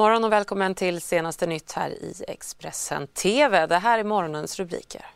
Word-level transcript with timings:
Morgon 0.00 0.24
och 0.24 0.32
välkommen 0.32 0.74
till 0.74 1.00
senaste 1.00 1.46
nytt 1.46 1.72
här 1.72 1.90
i 1.90 2.14
Expressen 2.28 3.06
TV. 3.06 3.66
Det 3.66 3.78
här 3.78 3.98
är 3.98 4.04
morgonens 4.04 4.58
rubriker. 4.58 5.06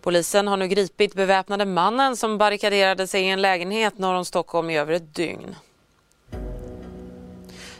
Polisen 0.00 0.48
har 0.48 0.56
nu 0.56 0.68
gripit 0.68 1.14
beväpnade 1.14 1.64
mannen 1.64 2.16
som 2.16 2.38
barrikaderade 2.38 3.06
sig 3.06 3.22
i 3.22 3.28
en 3.28 3.42
lägenhet 3.42 3.98
norr 3.98 4.14
om 4.14 4.24
Stockholm 4.24 4.70
i 4.70 4.78
över 4.78 4.92
ett 4.92 5.14
dygn. 5.14 5.56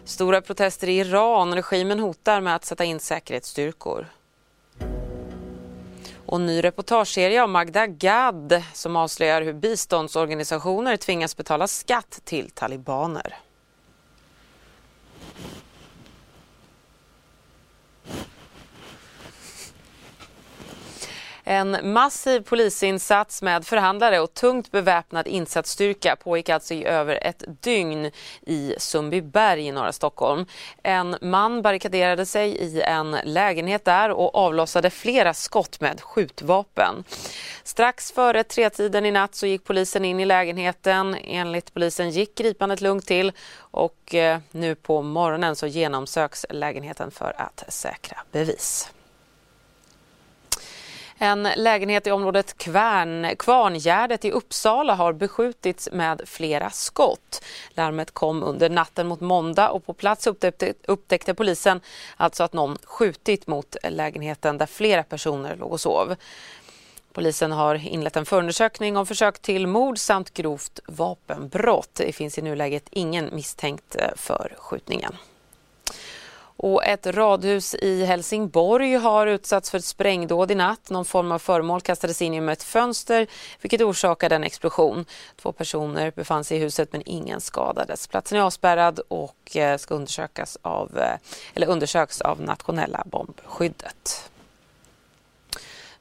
Stora 0.04 0.40
protester 0.40 0.88
i 0.88 0.98
Iran. 0.98 1.54
Regimen 1.54 2.00
hotar 2.00 2.40
med 2.40 2.54
att 2.54 2.64
sätta 2.64 2.84
in 2.84 3.00
säkerhetsstyrkor. 3.00 4.06
Och 6.26 6.40
ny 6.40 6.64
reportageserie 6.64 7.42
av 7.42 7.48
Magda 7.48 7.86
Gad 7.86 8.62
som 8.72 8.96
avslöjar 8.96 9.42
hur 9.42 9.52
biståndsorganisationer 9.52 10.96
tvingas 10.96 11.36
betala 11.36 11.66
skatt 11.66 12.20
till 12.24 12.50
talibaner. 12.50 13.36
En 21.44 21.92
massiv 21.92 22.40
polisinsats 22.40 23.42
med 23.42 23.66
förhandlare 23.66 24.20
och 24.20 24.34
tungt 24.34 24.70
beväpnad 24.70 25.26
insatsstyrka 25.26 26.16
pågick 26.16 26.48
alltså 26.48 26.74
i 26.74 26.84
över 26.84 27.18
ett 27.22 27.44
dygn 27.62 28.10
i 28.46 28.74
Sundbyberg 28.78 29.66
i 29.66 29.72
norra 29.72 29.92
Stockholm. 29.92 30.46
En 30.82 31.16
man 31.20 31.62
barrikaderade 31.62 32.26
sig 32.26 32.50
i 32.50 32.82
en 32.82 33.16
lägenhet 33.24 33.84
där 33.84 34.10
och 34.10 34.34
avlossade 34.34 34.90
flera 34.90 35.34
skott 35.34 35.80
med 35.80 36.00
skjutvapen. 36.00 37.04
Strax 37.64 38.12
före 38.12 38.44
tretiden 38.44 39.06
i 39.06 39.10
natt 39.10 39.34
så 39.34 39.46
gick 39.46 39.64
polisen 39.64 40.04
in 40.04 40.20
i 40.20 40.24
lägenheten. 40.24 41.14
Enligt 41.14 41.74
polisen 41.74 42.10
gick 42.10 42.34
gripandet 42.34 42.80
lugnt 42.80 43.06
till 43.06 43.32
och 43.56 44.14
eh, 44.14 44.38
nu 44.50 44.74
på 44.74 45.02
morgonen 45.02 45.56
så 45.56 45.66
genomsöks 45.66 46.46
lägenheten 46.50 47.10
för 47.10 47.34
att 47.38 47.64
säkra 47.68 48.18
bevis. 48.32 48.90
En 51.18 51.48
lägenhet 51.56 52.06
i 52.06 52.10
området 52.10 52.58
Kvärn, 52.58 53.36
Kvarngärdet 53.36 54.24
i 54.24 54.30
Uppsala 54.30 54.94
har 54.94 55.12
beskjutits 55.12 55.88
med 55.92 56.22
flera 56.26 56.70
skott. 56.70 57.44
Larmet 57.70 58.10
kom 58.10 58.42
under 58.42 58.70
natten 58.70 59.06
mot 59.06 59.20
måndag 59.20 59.70
och 59.70 59.86
på 59.86 59.92
plats 59.92 60.26
upptäckte, 60.26 60.74
upptäckte 60.86 61.34
polisen 61.34 61.80
alltså 62.16 62.44
att 62.44 62.52
någon 62.52 62.78
skjutit 62.84 63.46
mot 63.46 63.76
lägenheten 63.82 64.58
där 64.58 64.66
flera 64.66 65.02
personer 65.02 65.56
låg 65.56 65.72
och 65.72 65.80
sov. 65.80 66.14
Polisen 67.12 67.52
har 67.52 67.74
inlett 67.74 68.16
en 68.16 68.26
förundersökning 68.26 68.96
om 68.96 69.06
försök 69.06 69.38
till 69.38 69.66
mord 69.66 69.98
samt 69.98 70.34
grovt 70.34 70.80
vapenbrott. 70.86 71.94
Det 71.94 72.12
finns 72.12 72.38
i 72.38 72.42
nuläget 72.42 72.84
ingen 72.90 73.30
misstänkt 73.32 73.96
eh, 73.96 74.08
för 74.16 74.54
skjutningen. 74.58 75.14
Och 76.56 76.84
ett 76.84 77.06
radhus 77.06 77.74
i 77.74 78.04
Helsingborg 78.04 78.94
har 78.94 79.26
utsatts 79.26 79.70
för 79.70 79.78
ett 79.78 79.84
sprängdåd 79.84 80.50
i 80.50 80.54
natt. 80.54 80.90
Någon 80.90 81.04
form 81.04 81.32
av 81.32 81.38
föremål 81.38 81.80
kastades 81.80 82.22
in 82.22 82.34
genom 82.34 82.48
ett 82.48 82.62
fönster 82.62 83.26
vilket 83.60 83.80
orsakade 83.80 84.36
en 84.36 84.44
explosion. 84.44 85.04
Två 85.36 85.52
personer 85.52 86.12
befann 86.16 86.44
sig 86.44 86.56
i 86.56 86.60
huset 86.60 86.92
men 86.92 87.02
ingen 87.06 87.40
skadades. 87.40 88.06
Platsen 88.06 88.38
är 88.38 88.42
avspärrad 88.42 89.00
och 89.08 89.56
eh, 89.56 89.78
ska 89.78 89.94
undersökas 89.94 90.58
av, 90.62 90.98
eh, 90.98 91.16
eller 91.54 91.66
undersöks 91.66 92.20
av 92.20 92.40
nationella 92.40 93.02
bombskyddet. 93.06 94.30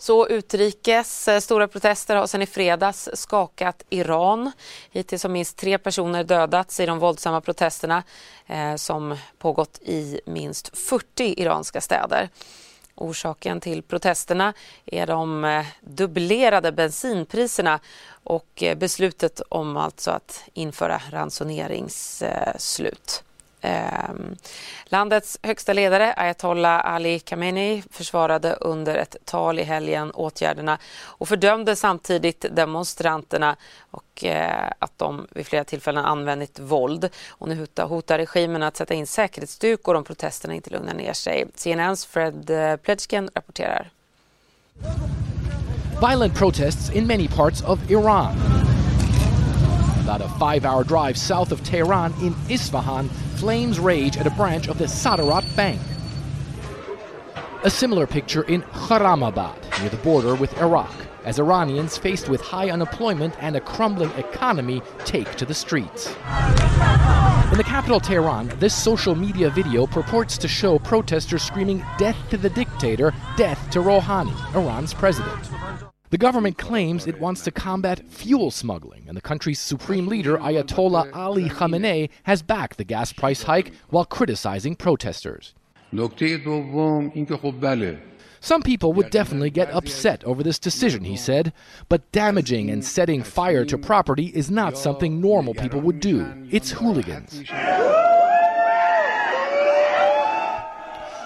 Så 0.03 0.27
utrikes. 0.27 1.27
Eh, 1.27 1.39
stora 1.39 1.67
protester 1.67 2.15
har 2.15 2.27
sedan 2.27 2.41
i 2.41 2.45
fredags 2.45 3.09
skakat 3.13 3.83
Iran. 3.89 4.51
Hittills 4.91 5.23
har 5.23 5.29
minst 5.29 5.57
tre 5.57 5.77
personer 5.77 6.23
dödats 6.23 6.79
i 6.79 6.85
de 6.85 6.99
våldsamma 6.99 7.41
protesterna 7.41 8.03
eh, 8.47 8.75
som 8.75 9.17
pågått 9.37 9.79
i 9.81 10.19
minst 10.25 10.77
40 10.77 11.41
iranska 11.41 11.81
städer. 11.81 12.29
Orsaken 12.95 13.61
till 13.61 13.83
protesterna 13.83 14.53
är 14.85 15.07
de 15.07 15.45
eh, 15.45 15.65
dubblerade 15.81 16.71
bensinpriserna 16.71 17.79
och 18.23 18.63
eh, 18.63 18.77
beslutet 18.77 19.41
om 19.49 19.77
alltså 19.77 20.11
att 20.11 20.43
införa 20.53 21.01
ransoneringsslut. 21.11 23.23
Eh, 23.63 24.09
landets 24.85 25.39
högsta 25.43 25.73
ledare 25.73 26.13
ayatollah 26.13 26.85
Ali 26.85 27.19
Khamenei 27.19 27.83
försvarade 27.91 28.53
under 28.53 28.95
ett 28.95 29.15
tal 29.25 29.59
i 29.59 29.63
helgen 29.63 30.11
åtgärderna 30.11 30.77
och 31.01 31.27
fördömde 31.27 31.75
samtidigt 31.75 32.45
demonstranterna 32.51 33.55
och 33.91 34.25
eh, 34.25 34.71
att 34.79 34.97
de 34.97 35.27
vid 35.31 35.47
flera 35.47 35.63
tillfällen 35.63 36.05
använt 36.05 36.59
våld. 36.59 37.09
Och 37.29 37.47
nu 37.47 37.59
hotar, 37.59 37.87
hotar 37.87 38.17
regimen 38.17 38.63
att 38.63 38.77
sätta 38.77 38.93
in 38.93 39.07
säkerhetsstyrkor 39.07 39.95
om 39.95 40.03
protesterna 40.03 40.53
inte 40.53 40.69
lugnar 40.69 40.93
ner 40.93 41.13
sig. 41.13 41.45
CNNs 41.55 42.05
Fred 42.05 42.49
eh, 42.49 42.75
Pledgen 42.75 43.29
rapporterar. 43.35 43.89
Violent 46.09 46.35
protests 46.35 46.89
in 46.95 47.07
many 47.07 47.27
parts 47.27 47.61
of 47.61 47.91
Iran. 47.91 48.35
About 50.03 50.21
a 50.21 50.29
five 50.39 50.65
hour 50.65 50.83
drive 50.83 51.17
south 51.17 51.53
of 51.53 51.63
Tehran 51.63 52.13
in 52.21 52.35
Isfahan, 52.49 53.09
flames 53.33 53.79
rage 53.79 54.17
at 54.17 54.27
a 54.27 54.31
branch 54.31 54.67
of 54.67 54.77
the 54.77 54.85
Sadarat 54.85 55.43
Bank. 55.55 55.81
A 57.63 57.69
similar 57.69 58.05
picture 58.05 58.43
in 58.43 58.61
Kharamabad, 58.61 59.79
near 59.79 59.89
the 59.89 59.97
border 59.97 60.35
with 60.35 60.57
Iraq, 60.59 60.93
as 61.25 61.39
Iranians 61.39 61.97
faced 61.97 62.29
with 62.29 62.41
high 62.41 62.69
unemployment 62.69 63.35
and 63.39 63.55
a 63.55 63.61
crumbling 63.61 64.11
economy 64.11 64.81
take 65.05 65.35
to 65.35 65.45
the 65.45 65.53
streets. 65.53 66.07
In 67.51 67.57
the 67.57 67.63
capital 67.65 67.99
Tehran, 67.99 68.47
this 68.59 68.75
social 68.75 69.15
media 69.15 69.49
video 69.49 69.85
purports 69.85 70.37
to 70.39 70.47
show 70.47 70.79
protesters 70.79 71.43
screaming, 71.43 71.85
Death 71.97 72.17
to 72.31 72.37
the 72.37 72.49
dictator, 72.49 73.13
death 73.37 73.69
to 73.71 73.79
Rouhani, 73.79 74.35
Iran's 74.55 74.93
president. 74.93 75.49
The 76.13 76.19
government 76.19 76.59
claims 76.59 77.07
it 77.07 77.19
wants 77.19 77.41
to 77.41 77.49
combat 77.49 78.07
fuel 78.07 78.51
smuggling, 78.51 79.05
and 79.07 79.17
the 79.17 79.21
country's 79.21 79.59
supreme 79.59 80.05
leader, 80.05 80.37
Ayatollah 80.37 81.09
Ali 81.11 81.49
Khamenei, 81.49 82.07
has 82.21 82.43
backed 82.43 82.77
the 82.77 82.83
gas 82.83 83.11
price 83.11 83.41
hike 83.41 83.73
while 83.89 84.05
criticizing 84.05 84.75
protesters. 84.75 85.55
Some 88.41 88.61
people 88.61 88.93
would 88.93 89.09
definitely 89.09 89.49
get 89.49 89.71
upset 89.71 90.23
over 90.23 90.43
this 90.43 90.59
decision, 90.59 91.03
he 91.03 91.17
said, 91.17 91.51
but 91.89 92.11
damaging 92.11 92.69
and 92.69 92.85
setting 92.85 93.23
fire 93.23 93.65
to 93.65 93.75
property 93.79 94.27
is 94.35 94.51
not 94.51 94.77
something 94.77 95.19
normal 95.19 95.55
people 95.55 95.81
would 95.81 95.99
do. 95.99 96.31
It's 96.51 96.69
hooligans. 96.69 97.41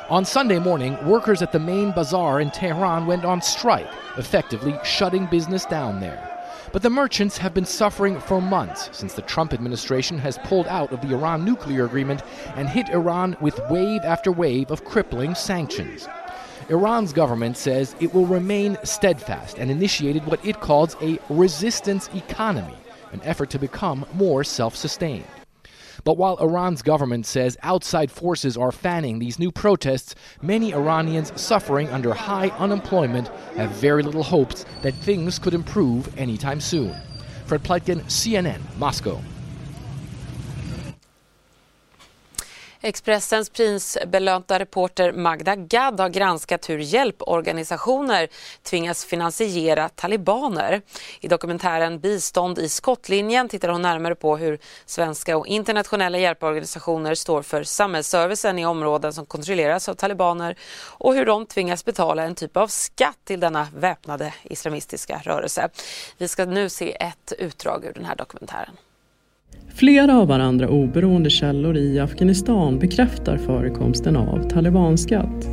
On 0.09 0.23
Sunday 0.23 0.57
morning, 0.57 0.97
workers 1.06 1.41
at 1.41 1.51
the 1.51 1.59
main 1.59 1.91
bazaar 1.91 2.40
in 2.40 2.50
Tehran 2.50 3.07
went 3.07 3.25
on 3.25 3.41
strike, 3.41 3.90
effectively 4.16 4.79
shutting 4.81 5.25
business 5.25 5.66
down 5.66 6.00
there. 6.00 6.23
But 6.72 6.81
the 6.81 6.90
merchants 6.90 7.38
have 7.40 7.53
been 7.53 7.66
suffering 7.66 8.17
for 8.22 8.41
months 8.41 8.90
since 8.94 9.16
the 9.16 9.22
Trump 9.23 9.53
administration 9.53 10.17
has 10.19 10.38
pulled 10.46 10.66
out 10.67 10.94
of 10.94 11.01
the 11.01 11.13
Iran 11.13 11.44
nuclear 11.44 11.84
agreement 11.84 12.22
and 12.56 12.69
hit 12.69 12.88
Iran 12.88 13.35
with 13.41 13.59
wave 13.69 14.00
after 14.06 14.31
wave 14.31 14.72
of 14.72 14.85
crippling 14.85 15.35
sanctions. 15.35 16.07
Iran's 16.69 17.12
government 17.12 17.57
says 17.57 17.94
it 18.00 18.13
will 18.13 18.25
remain 18.25 18.78
steadfast 18.85 19.57
and 19.57 19.69
initiated 19.69 20.25
what 20.25 20.46
it 20.46 20.62
calls 20.62 20.96
a 21.01 21.19
resistance 21.28 22.09
economy, 22.16 22.78
an 23.12 23.19
effort 23.23 23.50
to 23.50 23.59
become 23.59 24.06
more 24.13 24.46
self 24.46 24.73
sustained. 24.73 25.25
But 26.07 26.16
while 26.16 26.38
Iran's 26.38 26.81
government 26.81 27.25
says 27.25 27.57
outside 27.63 28.09
forces 28.09 28.56
are 28.56 28.72
fanning 28.72 29.19
these 29.19 29.40
new 29.40 29.51
protests, 29.51 30.16
many 30.41 30.73
Iranians 30.73 31.34
suffering 31.35 31.90
under 31.90 32.13
high 32.13 32.47
unemployment 32.59 33.28
have 33.58 33.72
very 33.72 34.02
little 34.03 34.23
hopes 34.23 34.64
that 34.84 34.93
things 34.93 35.37
could 35.37 35.53
improve 35.53 36.17
anytime 36.17 36.61
soon. 36.61 36.96
Fred 37.46 37.61
Pleitgen, 37.61 38.03
CNN, 38.03 38.61
Moscow. 38.78 39.22
Expressens 42.87 43.49
prisbelönta 43.49 44.59
reporter 44.59 45.11
Magda 45.11 45.55
Gad 45.55 45.99
har 45.99 46.09
granskat 46.09 46.69
hur 46.69 46.78
hjälporganisationer 46.78 48.28
tvingas 48.63 49.05
finansiera 49.05 49.89
talibaner. 49.89 50.81
I 51.19 51.28
dokumentären 51.28 51.99
Bistånd 51.99 52.59
i 52.59 52.69
skottlinjen 52.69 53.49
tittar 53.49 53.69
hon 53.69 53.81
närmare 53.81 54.16
på 54.16 54.37
hur 54.37 54.59
svenska 54.85 55.37
och 55.37 55.47
internationella 55.47 56.17
hjälporganisationer 56.17 57.16
står 57.16 57.41
för 57.41 57.63
samhällsservicen 57.63 58.59
i 58.59 58.66
områden 58.66 59.13
som 59.13 59.25
kontrolleras 59.25 59.90
av 59.90 59.93
talibaner 59.93 60.55
och 60.83 61.13
hur 61.13 61.25
de 61.25 61.45
tvingas 61.45 61.85
betala 61.85 62.23
en 62.23 62.35
typ 62.35 62.57
av 62.57 62.67
skatt 62.67 63.17
till 63.23 63.40
denna 63.40 63.67
väpnade 63.75 64.33
islamistiska 64.43 65.22
rörelse. 65.25 65.69
Vi 66.17 66.28
ska 66.28 66.45
nu 66.45 66.69
se 66.69 66.97
ett 67.03 67.33
utdrag 67.37 67.85
ur 67.85 67.93
den 67.93 68.05
här 68.05 68.16
dokumentären. 68.16 68.78
Flera 69.67 70.17
av 70.17 70.27
varandra 70.27 70.69
oberoende 70.69 71.29
källor 71.29 71.77
i 71.77 71.99
Afghanistan 71.99 72.79
bekräftar 72.79 73.37
förekomsten 73.37 74.15
av 74.15 74.49
talibanskatt. 74.49 75.47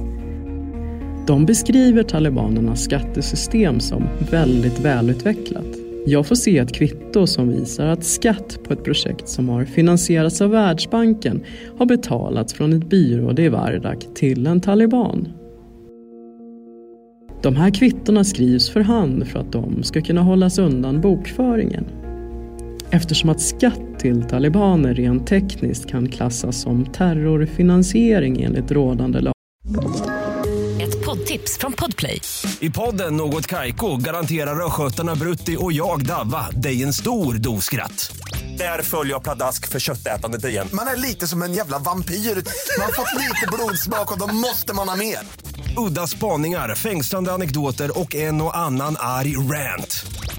De 1.26 1.46
beskriver 1.46 2.02
talibanernas 2.02 2.84
skattesystem 2.84 3.80
som 3.80 4.08
väldigt 4.30 4.80
välutvecklat. 4.80 5.66
Jag 6.06 6.26
får 6.26 6.34
se 6.34 6.58
ett 6.58 6.74
kvitto 6.74 7.26
som 7.26 7.48
visar 7.48 7.86
att 7.86 8.04
skatt 8.04 8.58
på 8.64 8.72
ett 8.72 8.84
projekt 8.84 9.28
som 9.28 9.48
har 9.48 9.64
finansierats 9.64 10.40
av 10.40 10.50
Världsbanken 10.50 11.42
har 11.78 11.86
betalats 11.86 12.54
från 12.54 12.72
ett 12.72 12.88
byråd 12.88 13.38
i 13.38 13.48
Vardak 13.48 14.06
till 14.14 14.46
en 14.46 14.60
taliban. 14.60 15.28
De 17.42 17.56
här 17.56 17.70
kvittona 17.70 18.24
skrivs 18.24 18.70
för 18.70 18.80
hand 18.80 19.26
för 19.26 19.38
att 19.38 19.52
de 19.52 19.82
ska 19.82 20.00
kunna 20.00 20.20
hållas 20.20 20.58
undan 20.58 21.00
bokföringen. 21.00 21.84
Eftersom 22.90 23.31
att 23.31 23.40
skatt 23.40 23.98
till 23.98 24.22
talibaner 24.22 24.94
rent 24.94 25.26
tekniskt 25.26 25.90
kan 25.90 26.08
klassas 26.08 26.60
som 26.60 26.92
terrorfinansiering 26.92 28.42
enligt 28.42 28.70
rådande 28.70 29.20
lag. 29.20 29.34
Ett 30.81 31.04
poddtips 31.04 31.58
från 31.58 31.72
Podplay. 31.72 32.20
I 32.60 32.70
podden 32.70 33.16
Något 33.16 33.46
Kaiko 33.46 33.96
garanterar 33.96 34.66
östgötarna 34.66 35.14
Brutti 35.14 35.56
och 35.60 35.72
jag, 35.72 36.06
Davva, 36.06 36.50
dig 36.50 36.82
en 36.82 36.92
stor 36.92 37.34
dos 37.34 37.64
skratt. 37.64 38.16
Där 38.58 38.82
följer 38.82 39.12
jag 39.12 39.22
pladask 39.22 39.69
för 39.69 39.80
köttätandet 39.80 40.44
igen. 40.44 40.69
Man 40.72 40.87
är 40.87 40.96
lite 40.96 41.26
som 41.26 41.42
en 41.42 41.54
jävla 41.54 41.78
vampyr. 41.78 42.14
Man 42.14 42.84
har 42.84 42.92
fått 42.92 43.20
lite 43.20 43.46
blodsmak 43.52 44.12
och 44.12 44.28
då 44.28 44.34
måste 44.34 44.75
man 44.75 44.88
ha 44.88 44.96
mer. 44.96 45.19
Udda 45.76 46.06
spaningar, 46.06 46.75
fängslande 46.75 47.32
anekdoter 47.32 47.98
och 47.98 48.14
en 48.14 48.40
och 48.40 48.56
annan 48.56 48.96
arg 48.98 49.37
rant. 49.37 50.06